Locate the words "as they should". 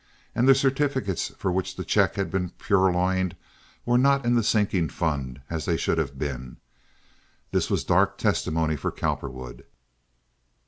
5.47-5.99